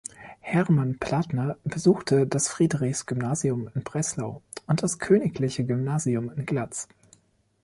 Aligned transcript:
Hermann 0.39 0.97
Plathner 0.97 1.57
besuchte 1.63 2.25
das 2.25 2.47
Friedrichs-Gymnasium 2.47 3.69
in 3.75 3.83
Breslau 3.83 4.41
und 4.65 4.81
das 4.81 4.97
königliche 4.97 5.63
Gymnasium 5.63 6.31
in 6.35 6.43
Glatz. 6.47 6.87